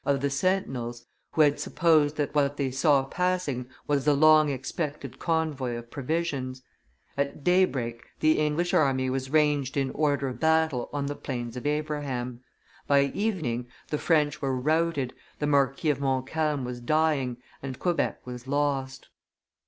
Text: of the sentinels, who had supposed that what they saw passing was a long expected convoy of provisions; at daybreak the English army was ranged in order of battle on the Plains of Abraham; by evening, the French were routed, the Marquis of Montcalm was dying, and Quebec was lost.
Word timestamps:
of 0.03 0.21
the 0.21 0.31
sentinels, 0.31 1.05
who 1.33 1.41
had 1.43 1.59
supposed 1.59 2.15
that 2.15 2.33
what 2.33 2.57
they 2.57 2.71
saw 2.71 3.03
passing 3.03 3.69
was 3.85 4.07
a 4.07 4.13
long 4.13 4.49
expected 4.49 5.19
convoy 5.19 5.75
of 5.75 5.91
provisions; 5.91 6.63
at 7.15 7.43
daybreak 7.43 8.07
the 8.19 8.39
English 8.39 8.73
army 8.73 9.11
was 9.11 9.29
ranged 9.29 9.77
in 9.77 9.91
order 9.91 10.27
of 10.29 10.39
battle 10.39 10.89
on 10.91 11.05
the 11.05 11.13
Plains 11.13 11.55
of 11.55 11.67
Abraham; 11.67 12.41
by 12.87 13.03
evening, 13.13 13.67
the 13.89 13.99
French 13.99 14.41
were 14.41 14.59
routed, 14.59 15.13
the 15.37 15.45
Marquis 15.45 15.91
of 15.91 15.99
Montcalm 15.99 16.65
was 16.65 16.79
dying, 16.79 17.37
and 17.61 17.77
Quebec 17.77 18.25
was 18.25 18.47
lost. 18.47 19.07